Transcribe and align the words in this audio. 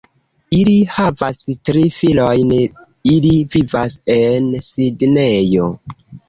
Ili 0.59 0.71
havas 0.93 1.37
tri 1.69 1.83
filojn, 1.97 2.53
ili 3.13 3.35
vivas 3.57 3.99
en 4.15 4.49
Sidnejo. 4.71 5.71